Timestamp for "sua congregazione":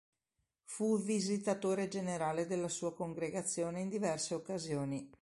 2.69-3.81